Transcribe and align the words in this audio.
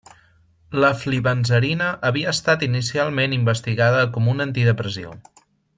La 0.83 0.89
flibanserina 1.01 1.89
havia 2.11 2.33
estat 2.37 2.67
inicialment 2.69 3.39
investigada 3.39 4.05
com 4.17 4.31
un 4.35 4.47
antidepressiu. 4.51 5.19